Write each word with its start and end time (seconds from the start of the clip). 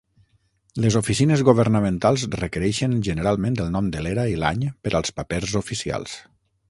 Les 0.85 0.95
oficines 0.99 1.43
governamentals 1.49 2.23
requereixen 2.39 2.95
generalment 3.09 3.61
el 3.67 3.69
nom 3.77 3.91
de 3.97 4.03
l'era 4.07 4.25
i 4.33 4.41
l'any 4.45 4.65
per 4.87 4.95
als 5.01 5.15
papers 5.21 5.55
oficials. 5.61 6.17